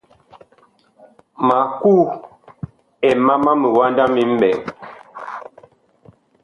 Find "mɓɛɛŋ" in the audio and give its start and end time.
4.33-4.61